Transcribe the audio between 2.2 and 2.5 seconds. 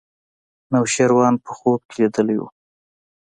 و.